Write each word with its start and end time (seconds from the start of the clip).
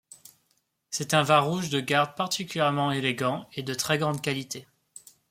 C'est 0.89 1.13
un 1.13 1.21
vin 1.21 1.41
rouge 1.41 1.69
de 1.69 1.79
garde 1.79 2.15
particulièrement 2.15 2.91
élégant 2.91 3.47
et 3.53 3.61
de 3.61 3.75
très 3.75 3.99
grande 3.99 4.19
qualité. 4.19 4.65